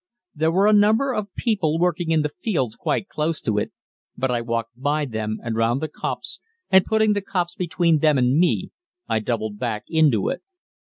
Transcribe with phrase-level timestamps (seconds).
[0.33, 3.71] There were a number of people working in the fields quite close to it,
[4.17, 8.17] but I walked by them and round the copse, and putting the copse between them
[8.17, 8.71] and me
[9.07, 10.41] I doubled back into it.